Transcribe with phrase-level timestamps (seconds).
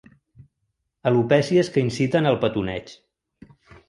[1.09, 2.95] Alopècies que inciten al petoneig.